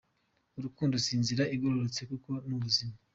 Urukundo 0.57 0.95
si 1.03 1.11
inzira 1.17 1.43
igororotse 1.55 2.01
kuko 2.11 2.29
n’ubuzima. 2.47 2.95